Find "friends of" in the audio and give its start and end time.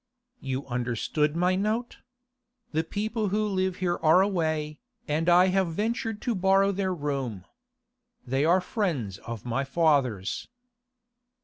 8.61-9.45